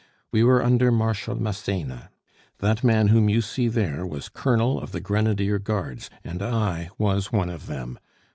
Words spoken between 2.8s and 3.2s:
man